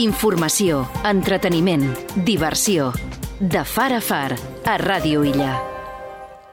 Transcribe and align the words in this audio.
Informació, 0.00 0.86
entreteniment, 1.04 1.82
diversió. 2.24 2.86
De 3.36 3.60
far 3.68 3.90
a 3.92 3.98
far, 4.00 4.30
a 4.64 4.76
Ràdio 4.80 5.26
Illa. 5.28 5.58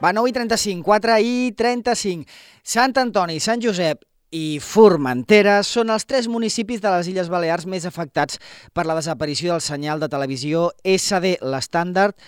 Va, 0.02 0.10
9 0.12 0.28
i 0.28 0.34
35, 0.36 0.84
4 0.84 1.14
i 1.24 1.54
35. 1.56 2.28
Sant 2.60 2.92
Antoni, 3.00 3.38
Sant 3.40 3.64
Josep 3.64 4.04
i 4.36 4.58
Formentera 4.60 5.62
són 5.64 5.88
els 5.94 6.04
tres 6.04 6.28
municipis 6.28 6.82
de 6.84 6.92
les 6.92 7.08
Illes 7.08 7.32
Balears 7.32 7.64
més 7.64 7.88
afectats 7.88 8.36
per 8.76 8.84
la 8.84 8.98
desaparició 8.98 9.54
del 9.54 9.64
senyal 9.64 10.04
de 10.04 10.12
televisió 10.12 10.68
SD, 10.84 11.38
l'estàndard, 11.40 12.20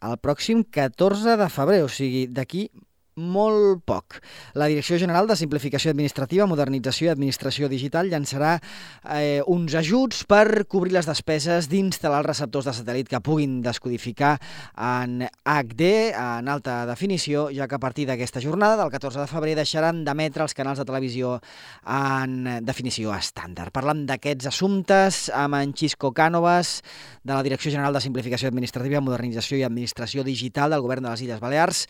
el 0.00 0.16
pròxim 0.16 0.64
14 0.64 1.36
de 1.44 1.52
febrer, 1.52 1.82
o 1.84 1.92
sigui, 1.92 2.24
d'aquí 2.32 2.70
molt 3.16 3.84
poc. 3.86 4.18
La 4.58 4.66
Direcció 4.70 4.98
General 4.98 5.28
de 5.28 5.36
Simplificació 5.38 5.92
Administrativa, 5.92 6.46
Modernització 6.50 7.08
i 7.08 7.12
Administració 7.12 7.68
Digital 7.70 8.10
llançarà 8.10 8.56
eh, 8.58 9.40
uns 9.46 9.74
ajuts 9.78 10.24
per 10.30 10.64
cobrir 10.70 10.94
les 10.96 11.08
despeses 11.08 11.68
d'instal·lar 11.70 12.22
els 12.22 12.30
receptors 12.30 12.68
de 12.68 12.74
satèl·lit 12.76 13.10
que 13.10 13.22
puguin 13.24 13.60
descodificar 13.64 14.34
en 14.74 15.24
HD, 15.24 15.90
en 16.10 16.50
alta 16.50 16.82
definició, 16.90 17.48
ja 17.54 17.68
que 17.68 17.78
a 17.78 17.82
partir 17.82 18.08
d'aquesta 18.08 18.42
jornada, 18.42 18.78
del 18.82 18.92
14 18.92 19.22
de 19.22 19.28
febrer, 19.30 19.56
deixaran 19.58 20.04
d'emetre 20.06 20.44
els 20.44 20.54
canals 20.54 20.82
de 20.82 20.88
televisió 20.88 21.38
en 21.86 22.64
definició 22.66 23.14
estàndard. 23.14 23.74
Parlant 23.74 24.04
d'aquests 24.08 24.50
assumptes 24.50 25.28
amb 25.34 25.60
en 25.60 25.74
Xisco 25.76 26.12
Cànovas, 26.14 26.80
de 27.22 27.32
la 27.32 27.42
Direcció 27.42 27.72
General 27.72 27.94
de 27.94 28.02
Simplificació 28.04 28.50
Administrativa, 28.50 29.00
Modernització 29.00 29.58
i 29.58 29.66
Administració 29.66 30.24
Digital 30.24 30.74
del 30.74 30.82
Govern 30.84 31.06
de 31.06 31.14
les 31.14 31.22
Illes 31.24 31.40
Balears. 31.40 31.86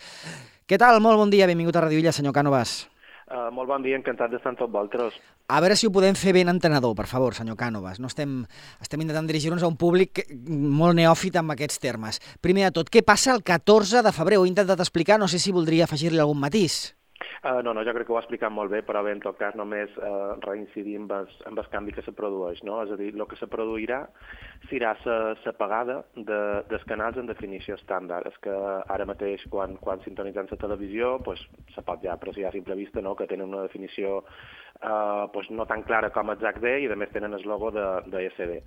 Què 0.65 0.79
tal? 0.81 0.97
Molt 1.05 1.19
bon 1.21 1.29
dia, 1.29 1.45
benvingut 1.45 1.77
a 1.77 1.83
Radio 1.85 2.01
Illa, 2.01 2.13
senyor 2.17 2.33
Cànovas. 2.33 2.87
Uh, 3.29 3.51
molt 3.53 3.69
bon 3.69 3.83
dia, 3.85 3.99
encantat 3.99 4.33
d'estar 4.33 4.55
amb 4.55 4.61
tots 4.63 4.73
vosaltres. 4.73 5.19
A 5.53 5.59
veure 5.61 5.77
si 5.77 5.85
ho 5.85 5.93
podem 5.93 6.17
fer 6.17 6.33
ben 6.33 6.49
entenedor, 6.49 6.95
per 6.97 7.05
favor, 7.11 7.37
senyor 7.37 7.59
Cànovas. 7.61 8.01
No 8.01 8.09
estem, 8.09 8.39
estem 8.81 9.03
intentant 9.05 9.29
dirigir-nos 9.29 9.61
a 9.61 9.69
un 9.69 9.77
públic 9.77 10.23
molt 10.49 10.97
neòfit 10.97 11.37
amb 11.37 11.53
aquests 11.53 11.83
termes. 11.85 12.21
Primer 12.41 12.65
de 12.71 12.73
tot, 12.79 12.89
què 12.89 13.05
passa 13.05 13.35
el 13.37 13.45
14 13.45 14.01
de 14.07 14.13
febrer? 14.17 14.41
Ho 14.41 14.49
he 14.49 14.53
intentat 14.55 14.81
explicar, 14.81 15.21
no 15.21 15.29
sé 15.29 15.43
si 15.43 15.53
voldria 15.53 15.85
afegir-li 15.85 16.25
algun 16.25 16.41
matís. 16.41 16.95
Uh, 17.45 17.61
no, 17.61 17.75
no, 17.77 17.83
jo 17.85 17.93
crec 17.93 18.07
que 18.09 18.15
ho 18.15 18.17
ha 18.17 18.23
explicat 18.23 18.53
molt 18.57 18.71
bé, 18.73 18.79
però 18.89 19.03
bé, 19.05 19.13
en 19.13 19.19
tot 19.21 19.37
cas 19.37 19.53
només 19.59 19.93
uh, 20.01 20.33
reincidir 20.47 20.95
en 20.97 21.11
el, 21.13 21.27
en 21.45 21.59
el 21.61 21.67
canvi 21.69 21.93
que 21.93 22.05
se 22.07 22.15
produeix, 22.17 22.63
no? 22.65 22.79
És 22.87 22.95
a 22.95 22.97
dir, 22.97 23.11
el 23.13 23.27
que 23.29 23.37
se 23.37 23.49
produirà 23.53 23.99
serà 24.71 24.95
la 25.05 25.53
pagada 25.59 25.99
de, 26.17 26.41
dels 26.71 26.89
canals 26.89 27.21
en 27.21 27.29
definició 27.29 27.77
estàndard. 27.77 28.33
És 28.33 28.41
que 28.47 28.55
ara 28.97 29.05
mateix, 29.05 29.45
quan, 29.53 29.77
quan 29.77 30.01
sintonitzem 30.07 30.49
la 30.49 30.61
televisió, 30.63 31.19
pues, 31.27 31.45
se 31.75 31.85
pot 31.85 32.01
ja 32.01 32.17
apreciar 32.17 32.55
simple 32.57 32.81
vista 32.81 33.05
no? 33.05 33.13
que 33.15 33.29
tenen 33.29 33.53
una 33.53 33.67
definició 33.69 34.23
uh, 34.81 35.29
pues, 35.33 35.51
no 35.51 35.67
tan 35.67 35.83
clara 35.83 36.11
com 36.17 36.33
exact 36.33 36.63
D 36.65 36.79
i 36.85 36.89
a 36.89 36.97
més 36.97 37.13
tenen 37.13 37.35
el 37.37 37.45
logo 37.49 37.71
de, 37.75 37.87
de 38.09 38.25
SD. 38.31 38.61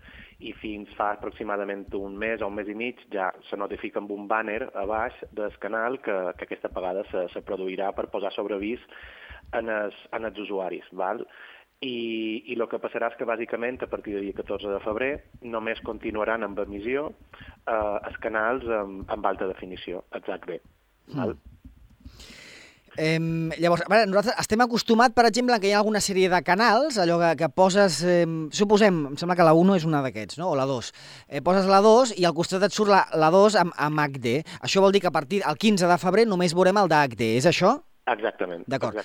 I 0.47 0.53
fins 0.61 0.91
fa 0.97 1.11
aproximadament 1.15 1.87
un 1.97 2.17
mes 2.19 2.41
o 2.41 2.49
un 2.51 2.57
mes 2.57 2.69
i 2.69 2.75
mig 2.77 3.01
ja 3.13 3.31
se 3.49 3.57
notifica 3.57 3.97
amb 4.01 4.13
un 4.13 4.27
banner 4.29 4.67
a 4.77 4.85
baix 4.85 5.17
del 5.33 5.55
canal 5.63 5.97
que, 6.05 6.15
que 6.37 6.45
aquesta 6.45 6.69
pagada 6.69 7.03
se, 7.11 7.25
se 7.33 7.41
produirà 7.41 7.89
per 7.97 8.09
posar 8.13 8.29
sobre 8.35 8.59
avís 8.67 8.83
en 9.57 9.69
els, 9.71 9.95
en 10.13 10.27
els 10.27 10.39
usuaris. 10.45 10.87
Val? 10.91 11.23
I, 11.77 12.43
i 12.49 12.55
el 12.57 12.65
que 12.71 12.79
passarà 12.81 13.11
és 13.11 13.17
que 13.19 13.27
bàsicament 13.29 13.77
a 13.85 13.89
partir 13.91 14.15
del 14.15 14.25
dia 14.25 14.37
14 14.39 14.71
de 14.73 14.79
febrer 14.81 15.11
només 15.45 15.83
continuaran 15.85 16.43
amb 16.43 16.57
emissió 16.65 17.11
eh, 17.11 17.97
els 18.09 18.17
canals 18.23 18.65
amb, 18.65 19.05
amb 19.13 19.29
alta 19.29 19.49
definició, 19.51 20.01
exact 20.17 20.49
bé. 20.49 20.59
Val? 21.13 21.37
Mm. 21.37 22.33
Eh, 22.97 23.19
llavors, 23.61 23.83
veure, 23.85 24.07
nosaltres 24.09 24.39
estem 24.41 24.63
acostumats, 24.65 25.13
per 25.13 25.27
exemple, 25.29 25.59
que 25.61 25.69
hi 25.69 25.73
ha 25.75 25.83
alguna 25.83 26.01
sèrie 26.01 26.31
de 26.31 26.39
canals, 26.41 26.97
allò 26.97 27.19
que, 27.21 27.35
que 27.43 27.49
poses, 27.53 27.99
eh, 28.01 28.25
suposem, 28.57 29.03
em 29.11 29.19
sembla 29.21 29.35
que 29.37 29.45
la 29.45 29.53
1 29.53 29.75
és 29.77 29.85
una 29.85 30.01
d'aquests, 30.01 30.39
no? 30.41 30.49
o 30.49 30.57
la 30.57 30.65
2. 30.65 30.89
Eh, 31.29 31.43
poses 31.45 31.69
la 31.69 31.83
2 31.85 32.15
i 32.17 32.25
al 32.25 32.33
costat 32.33 32.65
et 32.65 32.73
surt 32.73 32.89
la, 32.89 33.03
la 33.13 33.29
2 33.29 33.59
amb, 33.61 33.75
amb 33.85 34.01
HD. 34.01 34.39
Això 34.65 34.81
vol 34.81 34.97
dir 34.97 35.03
que 35.05 35.11
a 35.11 35.13
partir 35.13 35.43
del 35.45 35.61
15 35.61 35.91
de 35.93 35.99
febrer 36.01 36.25
només 36.25 36.57
veurem 36.57 36.81
el 36.81 36.89
d'HD, 36.89 37.35
és 37.37 37.45
això? 37.45 37.75
Exactament. 38.07 38.65
D'acord. 38.71 38.97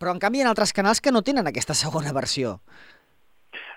Però 0.00 0.12
en 0.14 0.20
canvi 0.22 0.40
hi 0.40 0.46
ha 0.46 0.52
altres 0.52 0.72
canals 0.76 1.02
que 1.04 1.12
no 1.12 1.22
tenen 1.22 1.48
aquesta 1.50 1.76
segona 1.76 2.14
versió. 2.16 2.56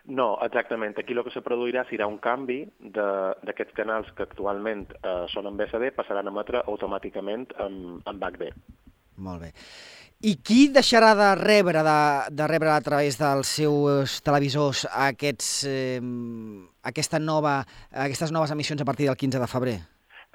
No, 0.09 0.31
exactament. 0.41 0.97
Aquí 0.97 1.13
el 1.13 1.21
que 1.25 1.33
se 1.33 1.43
produirà 1.45 1.83
serà 1.89 2.07
un 2.09 2.17
canvi 2.23 2.63
d'aquests 2.95 3.75
canals 3.77 4.09
que 4.17 4.25
actualment 4.25 4.87
eh, 4.97 5.25
són 5.33 5.49
en 5.49 5.59
BSD, 5.59 5.91
passaran 5.97 6.29
a 6.29 6.33
emetre 6.33 6.63
automàticament 6.65 7.45
amb, 7.61 7.99
amb 8.09 8.25
HD. 8.31 8.49
Molt 9.19 9.43
bé. 9.43 9.51
I 10.19 10.33
qui 10.43 10.65
deixarà 10.75 11.13
de 11.15 11.29
rebre, 11.39 11.83
de, 11.85 11.99
de 12.35 12.47
rebre 12.51 12.73
a 12.73 12.81
través 12.83 13.19
dels 13.19 13.53
seus 13.59 14.17
televisors 14.25 14.83
aquests, 14.89 15.51
eh, 15.69 16.01
aquesta 16.89 17.21
nova, 17.23 17.61
aquestes 18.07 18.33
noves 18.35 18.51
emissions 18.55 18.81
a 18.81 18.87
partir 18.89 19.07
del 19.07 19.19
15 19.19 19.39
de 19.39 19.47
febrer? 19.47 19.77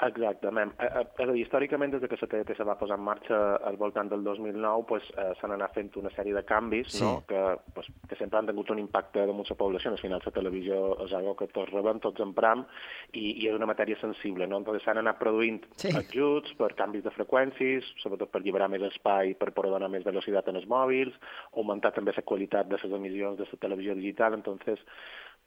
Exactament. 0.02 0.72
Eh, 0.80 0.86
eh, 0.86 1.02
és 1.22 1.28
a 1.28 1.32
dir, 1.32 1.42
històricament, 1.44 1.92
des 1.94 2.02
que 2.02 2.16
la 2.18 2.26
TDT 2.26 2.56
se 2.58 2.64
va 2.66 2.74
posar 2.78 2.96
en 2.98 3.04
marxa 3.06 3.36
al 3.62 3.76
voltant 3.78 4.08
del 4.10 4.24
2009, 4.24 4.82
pues, 4.88 5.04
eh, 5.16 5.30
s'han 5.38 5.52
anat 5.54 5.74
fent 5.76 5.92
una 6.00 6.10
sèrie 6.10 6.34
de 6.34 6.42
canvis 6.44 6.88
sí. 6.96 7.04
no? 7.04 7.22
que, 7.28 7.42
pues, 7.74 7.86
que 8.08 8.16
sempre 8.16 8.40
han 8.40 8.48
tingut 8.50 8.72
un 8.74 8.80
impacte 8.82 9.22
damunt 9.24 9.46
la 9.48 9.56
població. 9.56 9.92
Al 9.92 10.02
final, 10.02 10.22
la 10.24 10.32
televisió 10.34 10.80
és 11.06 11.14
algo 11.14 11.36
que 11.38 11.46
tots 11.46 11.70
rebem, 11.70 12.00
tots 12.02 12.24
empram, 12.26 12.66
i, 13.12 13.44
i 13.44 13.46
és 13.46 13.54
una 13.54 13.70
matèria 13.70 13.98
sensible. 14.00 14.48
No? 14.50 14.58
Entonces 14.58 14.82
s'han 14.82 14.98
anat 14.98 15.20
produint 15.20 15.62
sí. 15.76 15.94
ajuts 15.94 16.56
per 16.58 16.72
canvis 16.74 17.06
de 17.06 17.14
freqüències, 17.14 17.94
sobretot 18.02 18.32
per 18.32 18.42
alliberar 18.42 18.68
més 18.72 18.82
espai, 18.90 19.36
per 19.38 19.52
poder 19.54 19.76
donar 19.76 19.92
més 19.94 20.04
velocitat 20.04 20.50
en 20.50 20.58
els 20.58 20.66
mòbils, 20.66 21.14
augmentar 21.52 21.94
també 21.94 22.16
la 22.16 22.26
qualitat 22.26 22.66
de 22.66 22.82
les 22.82 22.98
emissions 22.98 23.38
de 23.38 23.46
la 23.46 23.62
televisió 23.62 23.94
digital. 23.94 24.34
Entonces, 24.34 24.82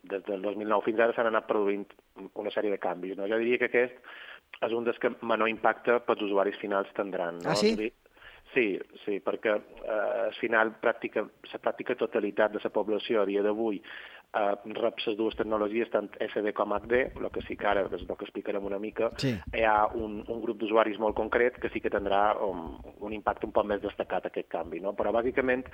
des 0.04 0.24
del 0.24 0.42
2009 0.42 0.86
fins 0.86 1.00
ara 1.04 1.14
s'han 1.16 1.30
anat 1.32 1.48
produint 1.50 1.86
una 2.38 2.52
sèrie 2.54 2.72
de 2.72 2.80
canvis. 2.80 3.18
No? 3.18 3.28
Jo 3.28 3.40
diria 3.42 3.60
que 3.62 3.70
aquest 3.72 3.98
és 4.62 4.74
un 4.74 4.86
dels 4.88 4.98
que 5.02 5.14
menor 5.22 5.50
impacte 5.52 6.00
pels 6.08 6.24
usuaris 6.26 6.58
finals 6.62 6.90
tindran. 6.98 7.42
No? 7.44 7.54
Ah, 7.54 7.56
sí? 7.56 7.76
Sí, 8.54 8.68
sí, 9.04 9.20
perquè 9.20 9.54
eh, 9.54 10.28
al 10.28 10.36
final 10.40 10.72
pràctica, 10.82 11.26
la 11.52 11.60
pràctica 11.62 11.98
totalitat 12.00 12.54
de 12.56 12.62
la 12.64 12.72
població 12.74 13.22
a 13.22 13.28
dia 13.28 13.44
d'avui 13.44 13.82
eh, 13.82 14.54
rep 14.80 15.02
les 15.06 15.18
dues 15.20 15.36
tecnologies, 15.36 15.92
tant 15.92 16.08
SD 16.24 16.54
com 16.56 16.74
HD, 16.74 17.02
el 17.20 17.30
que 17.36 17.44
sí 17.46 17.58
que 17.60 17.68
ara, 17.68 17.84
és 17.92 18.02
el 18.02 18.08
que 18.08 18.26
explicarem 18.26 18.66
una 18.66 18.80
mica, 18.80 19.12
sí. 19.22 19.34
hi 19.54 19.66
ha 19.68 19.90
un, 19.94 20.22
un 20.26 20.42
grup 20.44 20.62
d'usuaris 20.62 21.00
molt 21.04 21.18
concret 21.20 21.60
que 21.62 21.72
sí 21.74 21.84
que 21.84 21.92
tindrà 21.94 22.22
un, 22.48 22.78
un 23.04 23.16
impacte 23.16 23.46
un 23.50 23.56
poc 23.56 23.68
més 23.68 23.84
destacat 23.84 24.30
aquest 24.30 24.50
canvi, 24.54 24.82
no? 24.84 24.96
però 24.98 25.12
bàsicament 25.16 25.68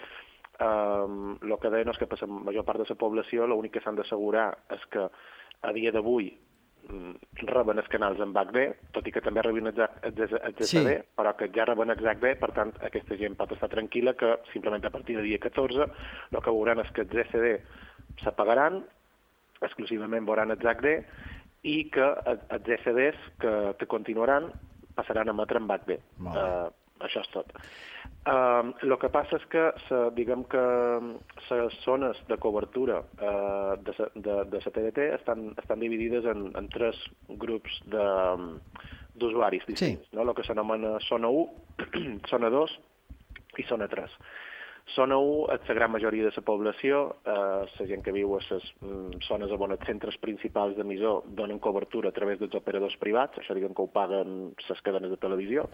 el 0.63 1.53
eh, 1.53 1.59
que 1.61 1.71
deien 1.73 1.93
és 1.93 2.01
que 2.01 2.09
per 2.09 2.19
la 2.21 2.29
major 2.33 2.65
part 2.65 2.81
de 2.81 2.89
la 2.89 2.99
població 2.99 3.47
l'únic 3.47 3.77
que 3.77 3.85
s'han 3.85 3.97
d'assegurar 3.97 4.51
és 4.73 4.83
que 4.93 5.07
a 5.63 5.71
dia 5.73 5.93
d'avui 5.93 6.33
reben 7.47 7.79
els 7.79 7.89
canals 7.91 8.19
en 8.23 8.33
HD, 8.35 8.65
tot 8.95 9.07
i 9.07 9.13
que 9.13 9.21
també 9.23 9.41
els 9.43 10.15
GSD, 10.17 10.65
sí. 10.67 10.83
però 11.17 11.33
que 11.39 11.49
ja 11.55 11.65
reben 11.69 11.93
XHD, 11.95 12.33
per 12.41 12.51
tant, 12.55 12.73
aquesta 12.83 13.17
gent 13.19 13.37
pot 13.39 13.53
estar 13.55 13.69
tranquil·la 13.71 14.15
que 14.19 14.35
simplement 14.51 14.83
a 14.85 14.91
partir 14.93 15.17
del 15.17 15.29
dia 15.29 15.39
14 15.39 15.87
el 15.87 16.41
que 16.41 16.51
veuran 16.51 16.83
és 16.83 16.91
que 16.91 17.05
els 17.05 17.13
GSD 17.13 17.55
s'apagaran, 18.23 18.83
exclusivament 19.63 20.27
veuran 20.27 20.53
XHD, 20.57 20.97
i 21.63 21.77
que 21.93 22.05
els 22.27 22.63
GSDs 22.67 23.27
que, 23.39 23.53
que 23.79 23.87
continuaran 23.87 24.51
passaran 24.95 25.29
a 25.29 25.35
emetre 25.35 25.61
en 25.61 25.69
HD. 25.71 25.99
Uh, 26.19 26.69
això 27.01 27.23
és 27.23 27.31
tot. 27.33 27.49
Uh, 28.23 28.71
el 28.85 28.95
que 29.01 29.09
passa 29.11 29.35
és 29.35 29.45
que, 29.51 29.63
sa, 29.87 30.05
diguem 30.15 30.45
que 30.51 30.61
les 31.49 31.75
zones 31.83 32.19
de 32.29 32.37
cobertura 32.39 33.01
uh, 33.03 33.73
de, 33.83 33.95
de, 34.15 34.37
de 34.53 34.61
la 34.63 34.71
TDT 34.77 35.09
estan, 35.17 35.49
estan 35.59 35.83
dividides 35.83 36.27
en, 36.31 36.45
en 36.55 36.69
tres 36.71 36.99
grups 37.43 37.81
d'usuaris 37.91 39.67
distints. 39.67 40.07
Sí. 40.07 40.15
No? 40.15 40.23
El 40.23 40.35
que 40.37 40.47
s'anomena 40.47 40.95
zona 41.09 41.27
1, 41.27 41.83
zona 42.31 42.53
2 42.53 42.79
i 43.59 43.67
zona 43.67 43.89
3. 43.91 44.17
Zona 44.91 45.15
1 45.17 45.53
és 45.55 45.69
la 45.69 45.75
gran 45.77 45.91
majoria 45.91 46.27
de 46.27 46.31
la 46.35 46.43
població, 46.43 47.03
eh, 47.23 47.67
la 47.79 47.85
gent 47.87 48.03
que 48.03 48.11
viu 48.11 48.33
a 48.35 48.39
les 48.43 48.71
mm, 48.83 49.21
zones 49.27 49.51
on 49.55 49.71
els 49.71 49.85
centres 49.87 50.17
principals 50.19 50.75
d'emissor 50.75 51.23
donen 51.39 51.59
cobertura 51.63 52.11
a 52.11 52.15
través 52.15 52.39
dels 52.39 52.55
operadors 52.59 52.97
privats, 52.99 53.39
això 53.39 53.55
diguem 53.55 53.73
que 53.73 53.81
ho 53.81 53.87
paguen 53.87 54.51
les 54.67 54.81
cadenes 54.83 55.11
de 55.11 55.21
televisió, 55.23 55.69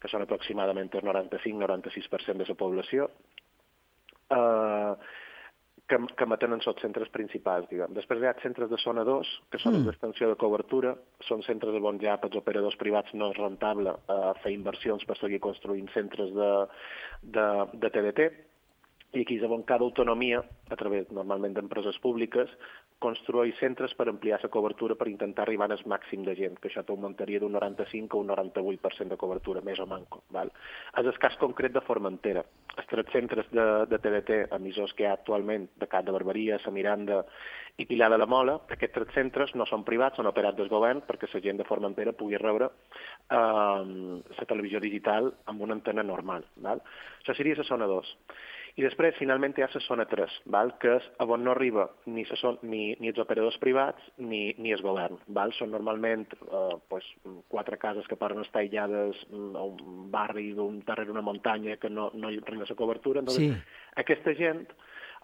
que 0.00 0.10
són 0.12 0.24
aproximadament 0.24 0.92
el 0.96 1.06
95-96% 1.08 2.40
de 2.40 2.48
la 2.48 2.58
població, 2.58 3.08
eh, 4.30 4.94
que, 5.90 5.98
que 6.16 6.28
matenen 6.30 6.62
els 6.62 6.82
centres 6.82 7.10
principals, 7.14 7.66
diguem. 7.70 7.94
Després 7.96 8.22
hi 8.22 8.28
ha 8.30 8.34
centres 8.42 8.70
de 8.70 8.78
zona 8.82 9.02
2, 9.06 9.32
que 9.50 9.58
són 9.62 9.74
mm. 9.74 9.88
d'extensió 9.88 10.28
de 10.30 10.38
cobertura, 10.38 10.94
són 11.26 11.42
centres 11.46 11.74
on 11.90 11.98
ja 12.02 12.16
pels 12.22 12.38
operadors 12.38 12.78
privats 12.80 13.16
no 13.18 13.32
és 13.32 13.40
rentable 13.40 13.96
eh, 13.98 14.30
fer 14.44 14.54
inversions 14.54 15.04
per 15.08 15.18
seguir 15.18 15.42
construint 15.42 15.90
centres 15.96 16.30
de, 16.36 16.52
de, 17.36 17.48
de 17.82 17.92
TDT, 17.96 18.30
i 19.18 19.24
aquí 19.24 19.40
és 19.40 19.50
on 19.50 19.64
cada 19.66 19.82
autonomia, 19.82 20.44
a 20.70 20.76
través 20.78 21.08
normalment 21.10 21.56
d'empreses 21.56 21.98
públiques, 22.04 22.50
construeix 23.00 23.56
centres 23.58 23.94
per 23.96 24.06
ampliar 24.10 24.38
la 24.42 24.50
cobertura 24.52 24.94
per 24.94 25.08
intentar 25.08 25.46
arribar 25.46 25.70
al 25.70 25.84
màxim 25.88 26.24
de 26.26 26.34
gent, 26.36 26.58
que 26.60 26.68
això 26.68 26.82
t'augmentaria 26.84 27.40
d'un 27.40 27.54
95 27.56 28.18
a 28.18 28.20
un 28.20 28.28
98% 28.28 29.14
de 29.14 29.18
cobertura, 29.20 29.62
més 29.64 29.80
o 29.80 29.86
manco. 29.88 30.22
Val? 30.36 30.52
És 31.00 31.08
el 31.08 31.18
cas 31.22 31.38
concret 31.40 31.72
de 31.72 31.82
Formentera. 31.86 32.44
Els 32.76 32.90
tres 32.90 33.08
centres 33.14 33.48
de, 33.56 33.66
de 33.88 33.98
TDT, 33.98 34.38
emissors 34.58 34.92
que 34.94 35.06
hi 35.06 35.08
ha 35.08 35.16
actualment, 35.16 35.66
de 35.80 35.88
Cat 35.88 36.06
de 36.06 36.14
Barberia, 36.14 36.60
La 36.64 36.74
Miranda 36.76 37.22
i 37.80 37.86
Pilar 37.88 38.10
de 38.12 38.20
la 38.20 38.28
Mola, 38.28 38.58
aquests 38.68 38.98
tres 38.98 39.16
centres 39.16 39.56
no 39.56 39.64
són 39.66 39.86
privats, 39.88 40.20
són 40.20 40.28
operats 40.28 40.58
del 40.60 40.68
govern 40.68 41.00
perquè 41.08 41.30
la 41.32 41.44
gent 41.46 41.60
de 41.60 41.68
Formentera 41.68 42.12
pugui 42.12 42.36
rebre 42.36 42.68
eh, 42.68 43.40
la 44.36 44.48
televisió 44.48 44.80
digital 44.84 45.32
amb 45.48 45.64
una 45.64 45.78
antena 45.78 46.04
normal. 46.04 46.44
Val? 46.60 46.84
Això 47.22 47.36
seria 47.36 47.56
la 47.56 47.68
zona 47.68 47.88
2. 47.88 48.16
I 48.80 48.84
després, 48.86 49.16
finalment, 49.20 49.52
hi 49.58 49.64
ha 49.64 49.68
la 49.68 49.80
zona 49.84 50.06
3, 50.08 50.34
val? 50.54 50.70
que 50.80 50.94
és 50.96 51.08
on 51.20 51.42
no 51.44 51.52
arriba 51.52 51.82
ni, 52.08 52.22
son, 52.40 52.56
ni, 52.64 52.94
ni 52.96 53.10
els 53.10 53.18
operadors 53.20 53.58
privats 53.60 54.06
ni, 54.16 54.54
ni 54.56 54.72
el 54.72 54.80
govern. 54.80 55.18
Val? 55.36 55.52
Són 55.58 55.74
normalment 55.74 56.24
eh, 56.32 56.78
pues, 56.88 57.04
quatre 57.52 57.76
cases 57.82 58.08
que 58.08 58.16
poden 58.16 58.40
estar 58.40 58.62
aïllades 58.62 59.20
mm, 59.28 59.50
a 59.60 59.66
un 59.68 60.06
barri 60.14 60.54
d'un 60.56 60.80
darrere 60.86 61.12
una 61.12 61.24
muntanya 61.26 61.76
que 61.82 61.92
no, 61.92 62.08
no 62.14 62.30
hi 62.32 62.40
arriba 62.40 62.68
la 62.70 62.78
cobertura. 62.78 63.20
Entonces, 63.20 63.52
sí. 63.52 63.76
Aquesta 64.00 64.32
gent 64.38 64.64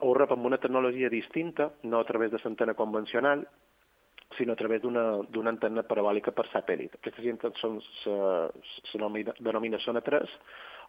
ho 0.05 0.13
rep 0.13 0.37
amb 0.37 0.53
una 0.53 0.61
tecnologia 0.61 1.09
distinta, 1.09 1.71
no 1.89 2.05
a 2.05 2.05
través 2.05 2.35
de 2.35 2.43
l'antena 2.45 2.77
convencional, 2.77 3.47
sinó 4.37 4.53
a 4.53 4.61
través 4.61 4.83
d'una 4.83 5.51
antena 5.55 5.87
parabòlica 5.87 6.35
per 6.37 6.45
satèl·lit. 6.51 6.99
Aquesta 6.99 7.25
gent 7.25 7.41
són, 7.63 7.81
se, 8.03 8.17
se 8.91 9.01
denomina 9.41 9.81
zona 9.81 10.03
3, 10.05 10.35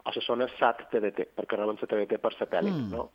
o 0.06 0.14
se 0.14 0.22
zona 0.26 0.48
SAT-TDT, 0.58 1.32
perquè 1.36 1.58
reben 1.58 1.80
la 1.80 1.88
TDT 1.88 2.20
per 2.22 2.34
satèl·lit. 2.36 2.76
Mm. 2.76 2.92
No? 2.94 3.10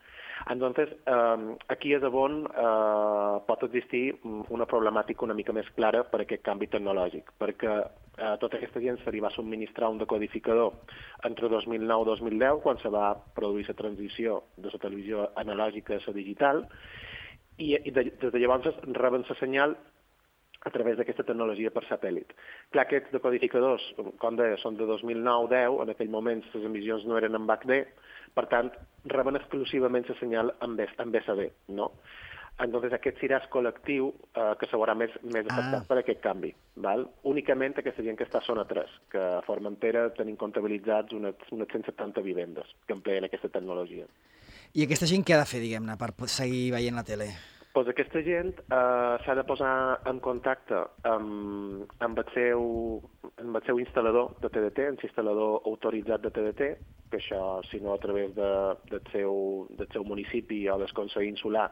Entonces, 0.51 0.91
eh, 1.07 1.57
aquí 1.69 1.93
és 1.95 2.03
on 2.03 2.43
eh, 2.47 3.37
pot 3.47 3.63
existir 3.69 4.17
una 4.25 4.67
problemàtica 4.67 5.25
una 5.25 5.37
mica 5.39 5.53
més 5.53 5.69
clara 5.77 6.03
per 6.05 6.23
aquest 6.23 6.43
canvi 6.43 6.67
tecnològic, 6.73 7.31
perquè 7.39 7.77
eh, 7.79 8.35
tota 8.41 8.59
aquesta 8.59 8.83
gent 8.83 8.99
se 9.05 9.13
li 9.15 9.23
va 9.23 9.31
subministrar 9.31 9.91
un 9.93 10.03
decodificador 10.03 10.73
entre 11.29 11.49
2009 11.49 12.03
i 12.03 12.11
2010, 12.11 12.61
quan 12.65 12.83
se 12.83 12.91
va 12.91 13.15
produir 13.37 13.69
la 13.69 13.79
transició 13.79 14.43
de 14.57 14.73
la 14.73 14.83
televisió 14.83 15.31
analògica 15.37 15.97
a 15.97 16.05
la 16.07 16.19
digital, 16.19 16.67
i, 17.59 17.77
i 17.77 17.91
de, 17.91 18.09
des 18.19 18.33
de 18.33 18.39
llavors 18.41 18.83
reben 18.97 19.25
la 19.29 19.39
senyal 19.39 19.77
a 20.63 20.71
través 20.71 20.99
d'aquesta 20.99 21.27
tecnologia 21.27 21.73
per 21.75 21.83
satèl·lit. 21.89 22.35
Clar, 22.75 22.87
aquests 22.87 23.15
decodificadors, 23.15 23.85
com 24.23 24.39
deia, 24.39 24.59
són 24.63 24.79
de 24.79 24.87
2009-10, 24.87 25.81
en 25.83 25.95
aquell 25.95 26.13
moment 26.13 26.43
les 26.55 26.67
emissions 26.69 27.07
no 27.09 27.19
eren 27.19 27.39
en 27.39 27.49
HD, 27.51 27.83
per 28.37 28.47
tant, 28.53 28.71
reben 29.13 29.39
exclusivament 29.39 30.07
la 30.09 30.19
senyal 30.21 30.55
en, 30.65 30.79
en 30.79 31.15
BSD, 31.15 31.49
no? 31.79 31.91
Entonces, 32.61 32.93
aquest 32.93 33.17
serà 33.19 33.39
el 33.41 33.49
col·lectiu 33.51 34.11
eh, 34.37 34.53
que 34.61 34.69
se 34.69 34.77
veurà 34.77 34.95
més, 34.95 35.15
més 35.25 35.47
afectat 35.49 35.81
ah. 35.81 35.87
per 35.89 35.97
aquest 35.99 36.21
canvi. 36.23 36.53
Val? 36.85 37.07
Únicament 37.29 37.75
aquesta 37.81 38.05
gent 38.05 38.19
que 38.19 38.27
està 38.29 38.43
a 38.43 38.47
zona 38.47 38.67
3, 38.69 38.99
que 39.11 39.23
a 39.39 39.41
Formentera 39.47 40.05
tenim 40.19 40.37
comptabilitzats 40.39 41.17
unes, 41.17 41.49
unes 41.57 41.73
170 41.73 42.23
vivendes 42.23 42.69
que 42.87 42.95
empleen 42.95 43.27
aquesta 43.27 43.51
tecnologia. 43.57 44.07
I 44.77 44.85
aquesta 44.85 45.09
gent 45.09 45.25
què 45.25 45.35
ha 45.35 45.43
de 45.43 45.49
fer, 45.49 45.63
diguem-ne, 45.65 45.97
per 45.99 46.13
seguir 46.29 46.71
veient 46.77 47.01
la 47.01 47.07
tele? 47.09 47.33
Pues 47.73 47.89
aquesta 47.89 48.21
gent 48.21 48.59
eh, 48.61 49.15
s'ha 49.25 49.35
de 49.35 49.45
posar 49.49 50.01
en 50.11 50.21
contacte 50.21 50.77
amb, 51.09 51.89
amb, 52.05 52.21
el 52.21 52.29
seu, 52.35 52.67
amb 53.41 53.57
el 53.57 53.65
seu 53.67 53.81
instal·lador 53.81 54.35
de 54.43 54.51
TDT, 54.53 54.89
amb 54.91 55.05
instal·lador 55.09 55.65
autoritzat 55.71 56.25
de 56.27 56.33
TDT, 56.37 56.69
que 57.13 57.21
això, 57.21 57.41
si 57.71 57.81
no 57.81 57.95
a 57.95 58.01
través 58.03 58.35
de, 58.37 58.53
del, 58.93 59.03
seu, 59.13 59.35
del 59.79 59.89
seu 59.93 60.05
municipi 60.05 60.67
o 60.69 60.79
del 60.81 60.93
Consell 60.97 61.29
Insular, 61.31 61.69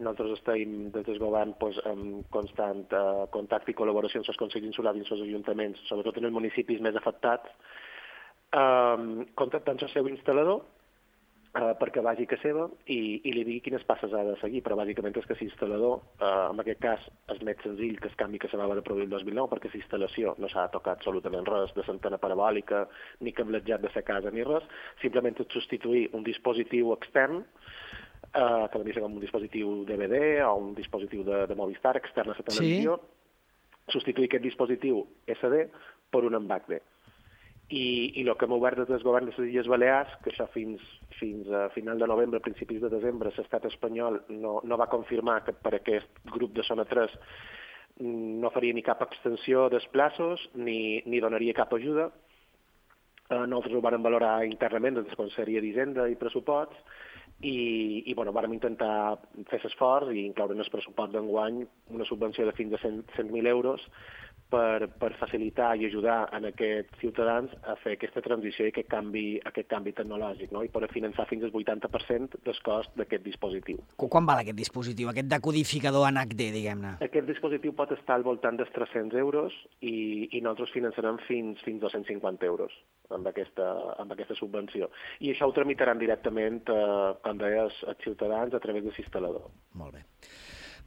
nosaltres 0.00 0.38
estem 0.38 0.90
des 0.94 1.06
del 1.06 1.20
govern 1.20 1.54
pues, 1.60 1.78
en 1.86 2.22
constant 2.32 2.86
eh, 2.94 3.26
contacte 3.34 3.74
i 3.74 3.78
col·laboració 3.78 4.22
amb 4.22 4.30
els 4.30 4.40
Consells 4.40 4.70
Insulars 4.70 5.02
i 5.02 5.04
els 5.04 5.24
ajuntaments, 5.28 5.82
sobretot 5.90 6.18
en 6.20 6.30
els 6.30 6.36
municipis 6.36 6.80
més 6.80 6.96
afectats, 6.96 7.50
eh, 8.54 9.26
contactant 9.34 9.82
el 9.82 9.92
seu 9.92 10.08
instal·lador 10.14 10.62
eh, 11.54 11.74
perquè 11.80 12.02
vagi 12.04 12.26
a 12.30 12.38
seva 12.42 12.66
i, 12.86 13.20
i 13.26 13.32
li 13.34 13.42
digui 13.44 13.60
quines 13.64 13.84
passes 13.88 14.12
ha 14.14 14.22
de 14.26 14.36
seguir, 14.40 14.62
però 14.62 14.76
bàsicament 14.78 15.16
és 15.18 15.26
que 15.26 15.36
l'instal·lador, 15.40 16.00
eh, 16.20 16.32
en 16.52 16.62
aquest 16.62 16.80
cas, 16.82 17.06
és 17.34 17.42
més 17.46 17.62
senzill 17.64 17.98
que 18.00 18.10
el 18.10 18.18
canvi 18.20 18.40
que 18.42 18.50
se 18.52 18.60
va 18.60 18.68
de 18.74 18.84
produir 18.86 19.08
el 19.08 19.14
2009, 19.16 19.50
perquè 19.52 19.72
la 19.72 19.80
instal·lació 19.80 20.34
no 20.38 20.50
s'ha 20.52 20.68
tocat 20.74 21.00
absolutament 21.00 21.48
res 21.48 21.74
de 21.74 21.86
l'antena 21.86 22.20
parabòlica, 22.22 22.84
ni 23.20 23.34
cablejat 23.34 23.82
de 23.82 23.92
la 23.94 24.02
casa, 24.06 24.30
ni 24.30 24.46
res, 24.46 24.66
simplement 25.02 25.40
és 25.42 25.50
substituir 25.50 26.08
un 26.14 26.26
dispositiu 26.26 26.94
extern, 26.94 27.42
eh, 28.30 28.66
que 28.70 28.78
venia 28.78 29.00
com 29.02 29.18
un 29.18 29.24
dispositiu 29.24 29.80
DVD 29.88 30.44
o 30.46 30.54
un 30.60 30.74
dispositiu 30.74 31.24
de, 31.26 31.46
de 31.50 31.58
Movistar 31.58 31.96
extern 31.98 32.30
a 32.30 32.38
la 32.38 32.46
televisió, 32.46 33.00
sí. 33.00 33.92
substituir 33.98 34.30
aquest 34.30 34.46
dispositiu 34.46 35.02
SD 35.26 35.66
per 36.10 36.26
un 36.26 36.38
HD 36.38 36.78
i, 37.70 38.12
i 38.18 38.24
el 38.26 38.34
que 38.36 38.46
hem 38.48 38.56
obert 38.56 38.80
des 38.80 38.88
del 38.90 39.04
govern 39.06 39.28
de 39.28 39.34
les 39.36 39.52
Illes 39.52 39.68
Balears, 39.70 40.16
que 40.24 40.32
això 40.32 40.48
fins, 40.50 40.82
fins 41.20 41.48
a 41.54 41.68
final 41.74 42.02
de 42.02 42.08
novembre, 42.10 42.42
principis 42.42 42.82
de 42.82 42.90
desembre, 42.90 43.30
l'estat 43.36 43.68
espanyol 43.70 44.20
no, 44.34 44.58
no 44.64 44.78
va 44.80 44.90
confirmar 44.90 45.40
que 45.46 45.54
per 45.54 45.76
aquest 45.78 46.22
grup 46.34 46.56
de 46.56 46.66
zona 46.66 46.84
3 46.90 47.14
no 48.00 48.50
faria 48.50 48.74
ni 48.74 48.82
cap 48.82 49.02
extensió 49.04 49.68
dels 49.70 49.86
plaços 49.92 50.42
ni, 50.54 51.02
ni 51.06 51.20
donaria 51.22 51.54
cap 51.54 51.72
ajuda. 51.76 52.08
Eh, 53.30 53.44
nosaltres 53.46 53.76
ho 53.76 53.84
vam 53.84 54.02
valorar 54.02 54.40
internament 54.48 54.98
des 54.98 55.06
de 55.06 55.14
la 55.14 55.20
Conselleria 55.20 55.62
d'Hisenda 55.62 56.08
i 56.10 56.18
Pressuposts 56.18 56.80
i, 57.40 58.02
i 58.10 58.14
bueno, 58.14 58.32
vàrem 58.36 58.56
intentar 58.56 59.20
fer 59.48 59.60
l'esforç 59.62 60.10
i 60.12 60.26
incloure 60.26 60.56
en 60.56 60.64
el 60.64 60.72
pressupost 60.72 61.14
d'enguany 61.14 61.62
una 61.94 62.08
subvenció 62.08 62.48
de 62.48 62.56
fins 62.56 62.74
a 62.74 62.82
100.000 62.82 63.14
100 63.16 63.46
euros 63.52 63.86
per, 64.50 64.88
per 65.00 65.12
facilitar 65.20 65.72
i 65.78 65.86
ajudar 65.88 66.18
en 66.36 66.48
aquests 66.50 66.98
ciutadans 67.02 67.52
a 67.62 67.76
fer 67.80 67.94
aquesta 67.96 68.22
transició 68.24 68.66
i 68.66 68.72
aquest 68.72 68.90
canvi, 68.90 69.24
aquest 69.50 69.70
canvi 69.70 69.94
tecnològic, 69.96 70.52
no? 70.54 70.64
i 70.66 70.70
per 70.72 70.88
finançar 70.92 71.26
fins 71.30 71.46
al 71.46 71.54
80% 71.54 72.42
del 72.46 72.60
cost 72.66 72.94
d'aquest 72.98 73.24
dispositiu. 73.26 73.82
Quan 74.00 74.28
val 74.28 74.42
aquest 74.42 74.58
dispositiu, 74.58 75.10
aquest 75.12 75.30
decodificador 75.30 76.08
en 76.08 76.20
HD, 76.22 76.50
diguem-ne? 76.56 76.96
Aquest 77.06 77.28
dispositiu 77.30 77.74
pot 77.78 77.94
estar 77.96 78.18
al 78.18 78.26
voltant 78.26 78.58
dels 78.60 78.72
300 78.76 79.18
euros 79.22 79.54
i, 79.80 80.28
i 80.30 80.42
nosaltres 80.42 80.74
finançarem 80.74 81.20
fins, 81.28 81.62
fins 81.66 81.82
250 81.82 82.48
euros 82.50 82.74
amb 83.14 83.26
aquesta, 83.30 83.70
amb 84.02 84.14
aquesta 84.14 84.36
subvenció. 84.38 84.90
I 85.20 85.32
això 85.34 85.48
ho 85.48 85.56
tramitaran 85.56 85.98
directament, 86.02 86.62
eh, 86.70 87.10
com 87.24 87.40
deies, 87.40 87.82
els 87.90 88.04
ciutadans 88.04 88.54
a 88.54 88.62
través 88.62 88.84
de 88.84 88.94
l'instal·lador. 88.94 89.50
Molt 89.80 89.98
bé. 89.98 90.06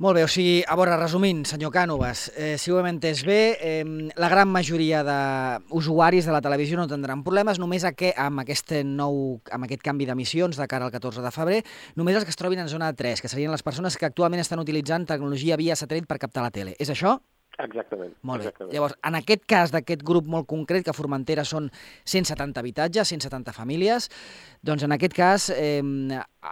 Molt 0.01 0.18
bé, 0.18 0.24
o 0.25 0.30
sigui, 0.31 0.63
a 0.66 0.74
veure, 0.78 0.95
resumint, 0.98 1.44
senyor 1.45 1.69
Cànovas, 1.74 2.25
eh, 2.34 2.56
si 2.57 2.72
ho 2.72 2.80
hem 2.80 2.88
entès 2.90 3.22
bé, 3.28 3.57
eh, 3.62 3.84
la 4.18 4.30
gran 4.30 4.50
majoria 4.50 5.04
d'usuaris 5.06 6.25
de 6.25 6.34
la 6.34 6.42
televisió 6.42 6.78
no 6.78 6.88
tindran 6.88 7.22
problemes, 7.24 7.60
només 7.60 7.86
que, 7.95 8.13
amb, 8.18 8.42
aquest 8.42 8.74
nou, 8.84 9.40
amb 9.51 9.68
aquest 9.68 9.84
canvi 9.86 10.07
d'emissions 10.10 10.57
de 10.57 10.68
cara 10.68 10.86
al 10.86 10.92
14 10.92 11.22
de 11.22 11.31
febrer, 11.31 11.62
només 11.95 12.16
els 12.16 12.25
que 12.25 12.34
es 12.34 12.40
trobin 12.40 12.60
en 12.60 12.69
zona 12.69 12.94
3, 12.94 13.22
que 13.22 13.30
serien 13.30 13.51
les 13.51 13.62
persones 13.62 13.98
que 13.98 14.06
actualment 14.10 14.42
estan 14.42 14.60
utilitzant 14.60 15.06
tecnologia 15.06 15.57
via 15.57 15.78
satèl·lit 15.78 16.07
per 16.07 16.18
captar 16.18 16.42
la 16.42 16.51
tele. 16.51 16.75
És 16.80 16.90
això? 16.90 17.19
Exactament. 17.59 18.16
Molt 18.26 18.42
bé. 18.42 18.47
Exactament. 18.47 18.73
Llavors, 18.73 18.95
en 19.06 19.16
aquest 19.19 19.45
cas 19.45 19.71
d'aquest 19.73 20.02
grup 20.02 20.26
molt 20.26 20.47
concret, 20.50 20.83
que 20.83 20.90
a 20.90 20.97
Formentera 20.97 21.45
són 21.45 21.69
170 22.09 22.59
habitatges, 22.59 23.12
170 23.14 23.54
famílies, 23.54 24.09
doncs 24.66 24.83
en 24.88 24.95
aquest 24.95 25.14
cas 25.14 25.50
eh, 25.54 25.81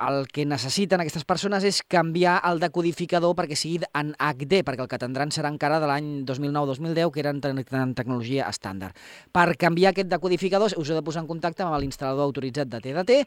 el 0.07 0.27
que 0.31 0.45
necessiten 0.47 1.01
aquestes 1.03 1.25
persones 1.27 1.65
és 1.67 1.81
canviar 1.83 2.37
el 2.47 2.61
decodificador 2.61 3.35
perquè 3.37 3.57
sigui 3.59 3.81
en 3.97 4.13
HD, 4.15 4.61
perquè 4.65 4.85
el 4.85 4.89
que 4.91 4.99
tindran 5.01 5.33
serà 5.33 5.51
encara 5.51 5.79
de 5.83 5.89
l'any 5.89 6.09
2009-2010, 6.29 7.11
que 7.11 7.23
eren 7.23 7.41
en 7.43 7.93
tecnologia 7.97 8.47
estàndard. 8.49 8.97
Per 9.33 9.45
canviar 9.59 9.91
aquest 9.91 10.09
decodificador 10.11 10.71
us 10.71 10.89
heu 10.89 10.97
de 10.97 11.03
posar 11.05 11.23
en 11.25 11.29
contacte 11.29 11.65
amb 11.65 11.77
l'instal·lador 11.81 12.29
autoritzat 12.29 12.71
de 12.71 12.81
TDT 12.83 13.19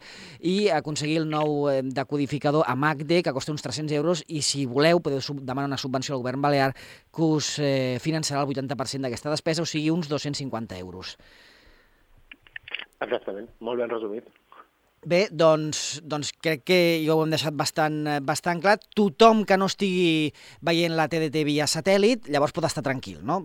i 0.50 0.56
aconseguir 0.72 1.20
el 1.22 1.28
nou 1.30 1.68
eh, 1.70 1.82
decodificador 1.84 2.64
amb 2.70 2.88
HD, 2.92 3.22
que 3.22 3.34
costa 3.36 3.52
uns 3.52 3.64
300 3.64 3.92
euros, 3.98 4.24
i 4.28 4.42
si 4.42 4.64
voleu 4.66 5.02
podeu 5.04 5.20
demanar 5.40 5.68
una 5.68 5.80
subvenció 5.80 6.14
al 6.14 6.22
govern 6.22 6.42
balear 6.42 6.72
que 6.74 7.22
us 7.22 7.58
eh, 7.58 7.98
finançarà 8.00 8.42
el 8.42 8.48
80% 8.48 9.04
d'aquesta 9.04 9.34
despesa, 9.34 9.62
o 9.62 9.68
sigui, 9.68 9.90
uns 9.90 10.08
250 10.08 10.78
euros. 10.78 11.18
Exactament, 13.04 13.50
molt 13.60 13.82
ben 13.82 13.90
resumit. 13.90 14.28
Bé, 15.04 15.26
doncs, 15.30 16.00
doncs 16.08 16.30
crec 16.40 16.62
que 16.64 16.78
jo 17.04 17.18
ho 17.18 17.24
hem 17.24 17.34
deixat 17.34 17.56
bastant, 17.56 17.98
eh, 18.08 18.20
bastant 18.24 18.62
clar. 18.64 18.78
Tothom 18.96 19.44
que 19.44 19.58
no 19.60 19.68
estigui 19.68 20.32
veient 20.64 20.96
la 20.96 21.08
TDT 21.12 21.44
via 21.44 21.68
satèl·lit, 21.68 22.30
llavors 22.32 22.56
pot 22.56 22.64
estar 22.64 22.84
tranquil, 22.86 23.20
no? 23.20 23.42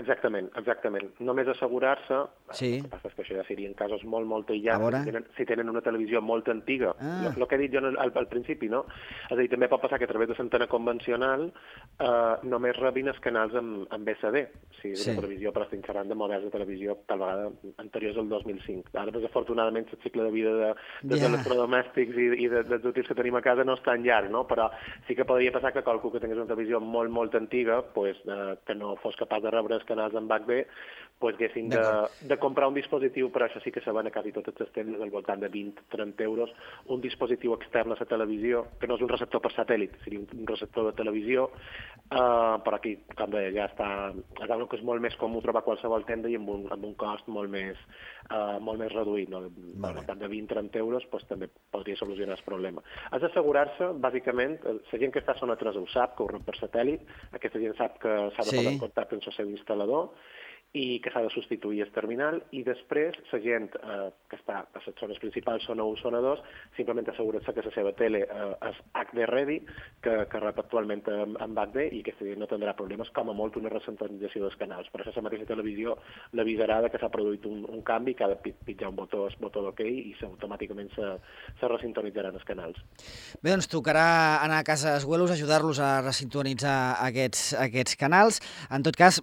Exactament, 0.00 0.46
exactament. 0.56 1.10
Només 1.20 1.48
assegurar-se, 1.52 2.22
sí. 2.56 2.68
el 2.78 2.86
que 2.86 2.90
passa 2.94 3.10
és 3.10 3.16
que 3.16 3.24
això 3.26 3.34
ja 3.36 3.42
seria 3.44 3.68
en 3.68 3.74
casos 3.76 4.00
molt, 4.08 4.24
molt 4.28 4.48
aïllats, 4.54 4.86
si 4.96 5.10
tenen, 5.10 5.26
si 5.36 5.44
tenen 5.50 5.68
una 5.68 5.82
televisió 5.84 6.22
molt 6.24 6.46
antiga, 6.48 6.94
ah. 6.96 7.28
el, 7.28 7.44
que 7.44 7.58
he 7.58 7.60
dit 7.60 7.74
jo 7.74 7.82
al, 7.84 7.98
al 8.00 8.28
principi, 8.30 8.70
no? 8.72 8.86
És 9.26 9.34
a 9.34 9.40
dir, 9.42 9.50
també 9.52 9.68
pot 9.68 9.82
passar 9.84 9.98
que 10.00 10.08
a 10.08 10.10
través 10.10 10.30
de 10.30 10.36
l'antena 10.38 10.68
convencional 10.72 11.44
eh, 11.50 12.36
només 12.48 12.78
rebin 12.78 13.12
els 13.12 13.20
canals 13.20 13.58
amb, 13.60 13.82
amb 13.92 14.08
BCD, 14.08 14.46
o 14.48 14.78
sigui, 14.78 14.96
sí. 14.96 15.10
una 15.10 15.20
televisió, 15.20 15.52
estic 15.66 15.84
xerrant 15.84 16.08
de 16.08 16.16
models 16.16 16.48
de 16.48 16.54
televisió 16.56 16.96
tal 17.10 17.20
vegada 17.20 17.52
anteriors 17.84 18.22
al 18.22 18.32
2005. 18.32 18.96
Ara, 18.96 19.12
desafortunadament, 19.12 19.92
el 19.92 20.02
cicle 20.06 20.24
de 20.24 20.32
vida 20.32 20.56
de, 20.56 20.72
de 21.02 21.20
yeah. 21.20 21.28
electrodomèstics 21.28 22.16
i, 22.16 22.30
i 22.46 22.48
de, 22.48 22.64
dels 22.70 22.88
útils 22.88 23.12
que 23.12 23.18
tenim 23.18 23.36
a 23.36 23.44
casa 23.44 23.68
no 23.68 23.76
és 23.76 23.84
tan 23.84 24.00
llarg, 24.08 24.32
no? 24.32 24.46
Però 24.48 24.70
sí 25.04 25.18
que 25.18 25.28
podria 25.28 25.52
passar 25.52 25.74
que 25.76 25.84
qualcú 25.84 26.14
que 26.14 26.24
tingués 26.24 26.40
una 26.40 26.48
televisió 26.48 26.80
molt, 26.80 27.12
molt 27.12 27.36
antiga, 27.36 27.82
pues, 27.92 28.16
eh, 28.24 28.56
que 28.64 28.78
no 28.78 28.96
fos 29.04 29.20
capaç 29.20 29.44
de 29.44 29.52
rebre 29.52 29.81
els 29.82 29.90
canals 29.90 30.16
en 30.18 30.30
B, 30.48 30.62
pues, 31.22 31.36
haguessin 31.36 31.68
de, 31.70 31.80
de 32.26 32.36
comprar 32.42 32.66
un 32.66 32.74
dispositiu, 32.74 33.28
però 33.30 33.46
això 33.46 33.60
sí 33.62 33.70
que 33.70 33.80
se 33.84 33.94
van 33.94 34.08
a 34.08 34.10
quasi 34.10 34.32
totes 34.34 34.58
les 34.58 34.72
tendes 34.74 34.98
al 35.00 35.12
voltant 35.14 35.38
de 35.38 35.50
20-30 35.52 36.26
euros, 36.26 36.50
un 36.90 37.00
dispositiu 37.00 37.54
extern 37.54 37.94
a 37.94 37.98
la 38.00 38.08
televisió, 38.10 38.64
que 38.80 38.90
no 38.90 38.96
és 38.98 39.04
un 39.06 39.12
receptor 39.12 39.38
per 39.44 39.52
satèl·lit, 39.54 39.94
seria 40.02 40.18
un, 40.18 40.26
un 40.34 40.48
receptor 40.50 40.88
de 40.88 40.96
televisió, 40.98 41.44
uh, 41.46 42.58
però 42.66 42.80
aquí, 42.80 42.96
com 43.14 43.30
deia, 43.30 43.52
ja 43.54 43.68
està, 43.70 43.88
és 44.42 44.50
una 44.50 44.66
que 44.66 44.80
és 44.80 44.84
molt 44.88 45.04
més 45.04 45.14
comú 45.20 45.44
trobar 45.46 45.62
qualsevol 45.62 46.08
tenda 46.10 46.32
i 46.32 46.34
amb 46.40 46.50
un, 46.50 46.66
amb 46.74 46.90
un 46.90 46.98
cost 46.98 47.30
molt 47.30 47.54
més, 47.54 47.78
uh, 48.26 48.58
molt 48.58 48.82
més 48.82 48.90
reduït, 48.90 49.30
no? 49.30 49.44
al 49.46 49.96
voltant 50.00 50.18
de 50.18 50.26
20-30 50.34 50.82
euros, 50.82 51.06
pues, 51.14 51.22
també 51.30 51.46
podria 51.70 52.02
solucionar 52.02 52.40
el 52.40 52.46
problema. 52.50 52.82
Has 53.14 53.22
d'assegurar-se, 53.22 53.92
bàsicament, 54.02 54.58
eh, 54.66 54.78
la 54.90 55.02
gent 55.06 55.14
que 55.14 55.22
està 55.22 55.36
a 55.36 55.40
zona 55.40 55.54
3 55.60 55.78
ho 55.78 55.86
sap, 55.94 56.16
que 56.18 56.26
ho 56.26 56.30
rep 56.34 56.50
per 56.50 56.58
satèl·lit, 56.58 57.06
aquesta 57.38 57.62
gent 57.62 57.78
sap 57.78 58.02
que 58.02 58.18
s'ha 58.34 58.48
de 58.48 58.50
sí. 58.50 58.58
posar 58.58 58.74
en 58.74 58.82
contacte 58.82 59.18
amb 59.18 59.30
el 59.30 59.36
seu 59.38 59.52
instal·lador, 59.52 60.10
i 60.72 61.00
que 61.04 61.10
s'ha 61.12 61.20
de 61.20 61.30
substituir 61.34 61.82
el 61.84 61.90
terminal 61.92 62.38
i 62.56 62.62
després 62.64 63.18
la 63.28 63.40
gent 63.44 63.68
eh, 63.76 64.08
que 64.30 64.38
està 64.38 64.62
a 64.62 64.80
les 64.80 64.94
zones 65.00 65.18
principals, 65.20 65.66
zona 65.68 65.84
1, 65.84 65.98
zona 66.00 66.22
2, 66.24 66.40
simplement 66.78 67.10
assegura-se 67.12 67.52
que 67.52 67.64
la 67.66 67.72
seva 67.74 67.92
tele 67.98 68.22
eh, 68.24 68.70
és 68.70 68.78
HD 69.02 69.26
ready, 69.28 69.58
que, 70.04 70.14
que 70.32 70.40
rep 70.40 70.62
actualment 70.62 71.04
amb 71.12 71.60
HD 71.60 71.84
i 71.92 72.00
que 72.06 72.14
no 72.40 72.48
tindrà 72.48 72.72
problemes, 72.78 73.10
com 73.12 73.28
a 73.28 73.36
molt 73.36 73.58
una 73.60 73.72
recentralització 73.72 74.46
dels 74.46 74.56
canals. 74.60 74.88
Per 74.92 75.02
això 75.02 75.12
la 75.18 75.26
mateixa 75.26 75.50
televisió 75.50 75.98
l'avisarà 76.32 76.80
que 76.88 77.00
s'ha 77.00 77.12
produït 77.12 77.44
un, 77.50 77.66
un 77.68 77.84
canvi, 77.84 78.16
que 78.16 78.24
ha 78.24 78.32
de 78.32 78.40
pitjar 78.40 78.88
un 78.88 78.96
botó, 78.96 79.26
el 79.28 79.36
botó 79.42 79.60
d'OK 79.66 79.84
i 79.84 80.16
automàticament 80.24 80.88
se, 80.96 81.12
se 81.60 81.68
resintonitzaran 81.68 82.40
els 82.40 82.48
canals. 82.48 82.80
Bé, 83.42 83.52
doncs 83.52 83.68
tocarà 83.68 84.40
anar 84.40 84.62
a 84.62 84.66
casa 84.66 84.96
Esguelos, 84.96 85.34
ajudar-los 85.36 85.82
a 85.84 85.92
resintonitzar 86.00 86.96
aquests, 87.04 87.52
aquests 87.60 88.00
canals. 88.00 88.40
En 88.72 88.84
tot 88.86 88.96
cas, 88.96 89.20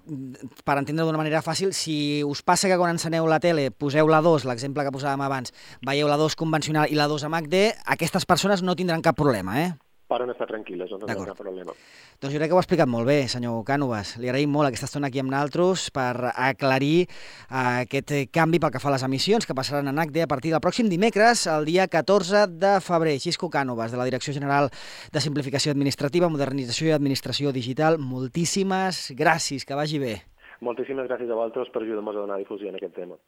per 0.65 0.77
entendre 0.77 1.07
d'una 1.07 1.21
manera 1.21 1.38
era 1.39 1.45
fàcil. 1.45 1.73
Si 1.73 2.23
us 2.27 2.43
passa 2.43 2.67
que 2.67 2.77
quan 2.77 2.95
enceneu 2.95 3.27
la 3.27 3.39
tele 3.39 3.69
poseu 3.71 4.07
la 4.11 4.21
2, 4.25 4.47
l'exemple 4.49 4.83
que 4.83 4.95
posàvem 4.95 5.23
abans, 5.23 5.53
veieu 5.85 6.09
la 6.11 6.19
2 6.19 6.35
convencional 6.35 6.91
i 6.91 6.99
la 6.99 7.07
2 7.07 7.27
amb 7.27 7.39
HD, 7.39 7.69
aquestes 7.95 8.27
persones 8.27 8.63
no 8.63 8.75
tindran 8.75 9.05
cap 9.05 9.15
problema, 9.15 9.61
eh? 9.63 9.71
Poden 10.09 10.31
estar 10.33 10.47
tranquil·les, 10.49 10.89
no 10.89 10.97
tindran 10.97 11.27
cap 11.29 11.37
problema. 11.37 11.75
Doncs 12.19 12.33
jo 12.33 12.39
crec 12.39 12.49
que 12.49 12.55
ho 12.55 12.57
ha 12.57 12.63
explicat 12.63 12.89
molt 12.89 13.05
bé, 13.05 13.27
senyor 13.29 13.61
Cànovas. 13.63 14.15
Li 14.19 14.27
agraïm 14.27 14.49
molt 14.51 14.67
aquesta 14.67 14.89
estona 14.89 15.07
aquí 15.07 15.21
amb 15.21 15.29
naltros 15.31 15.85
per 15.95 16.31
aclarir 16.33 17.05
uh, 17.05 17.85
aquest 17.85 18.15
canvi 18.33 18.59
pel 18.59 18.73
que 18.73 18.81
fa 18.81 18.89
a 18.89 18.95
les 18.95 19.05
emissions 19.05 19.45
que 19.45 19.55
passaran 19.55 19.87
en 19.87 20.01
HD 20.01 20.25
a 20.25 20.27
partir 20.31 20.51
del 20.51 20.63
pròxim 20.65 20.89
dimecres, 20.89 21.45
el 21.47 21.69
dia 21.69 21.85
14 21.87 22.47
de 22.49 22.73
febrer. 22.81 23.19
Xisco 23.21 23.51
Cànovas, 23.53 23.93
de 23.93 24.01
la 24.01 24.09
Direcció 24.09 24.33
General 24.33 24.71
de 25.13 25.23
Simplificació 25.23 25.71
Administrativa, 25.77 26.27
Modernització 26.33 26.89
i 26.89 26.97
Administració 26.97 27.53
Digital, 27.53 28.01
moltíssimes 28.01 29.13
gràcies, 29.13 29.63
que 29.63 29.77
vagi 29.77 30.01
bé. 30.01 30.17
Moltíssimes 30.65 31.07
gràcies 31.11 31.29
a 31.29 31.37
vosaltres 31.39 31.69
per 31.73 31.83
ajudar-nos 31.83 32.17
a 32.17 32.23
donar 32.25 32.39
difusió 32.41 32.71
en 32.71 32.79
aquest 32.79 32.97
tema. 32.97 33.19